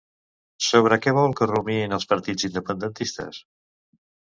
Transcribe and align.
Sobre 0.67 0.97
què 1.03 1.13
vol 1.19 1.37
que 1.41 1.49
rumiïn 1.53 1.95
els 2.01 2.11
partits 2.15 2.51
independentistes? 2.51 3.47